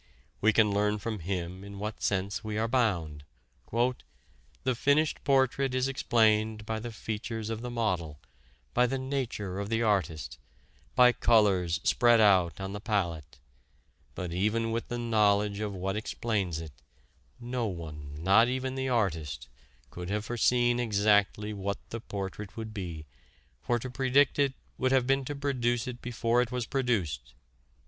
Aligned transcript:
We 0.41 0.51
can 0.51 0.71
learn 0.71 0.97
from 0.97 1.19
him 1.19 1.63
in 1.63 1.77
what 1.77 2.01
sense 2.01 2.43
we 2.43 2.57
are 2.57 2.67
bound. 2.67 3.23
"The 4.63 4.73
finished 4.73 5.23
portrait 5.23 5.75
is 5.75 5.87
explained 5.87 6.65
by 6.65 6.79
the 6.79 6.91
features 6.91 7.51
of 7.51 7.61
the 7.61 7.69
model, 7.69 8.19
by 8.73 8.87
the 8.87 8.97
nature 8.97 9.59
of 9.59 9.69
the 9.69 9.83
artist, 9.83 10.39
by 10.95 11.11
colors 11.11 11.79
spread 11.83 12.19
out 12.19 12.59
on 12.59 12.73
the 12.73 12.79
palette; 12.81 13.37
but 14.15 14.33
even 14.33 14.71
with 14.71 14.87
the 14.87 14.97
knowledge 14.97 15.59
of 15.59 15.71
what 15.71 15.95
explains 15.95 16.59
it, 16.59 16.73
no 17.39 17.67
one, 17.67 18.15
not 18.23 18.47
even 18.47 18.73
the 18.73 18.89
artist, 18.89 19.49
could 19.91 20.09
have 20.09 20.25
foreseen 20.25 20.79
exactly 20.79 21.53
what 21.53 21.77
the 21.91 21.99
portrait 22.01 22.57
would 22.57 22.73
be, 22.73 23.05
for 23.61 23.77
to 23.77 23.91
predict 23.91 24.39
it 24.39 24.55
would 24.79 24.91
have 24.91 25.05
been 25.05 25.23
to 25.25 25.35
produce 25.35 25.85
it 25.87 26.01
before 26.01 26.41
it 26.41 26.51
was 26.51 26.65
produced...." 26.65 27.35